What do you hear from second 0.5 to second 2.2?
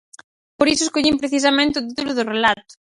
Por iso escollín precisamente o título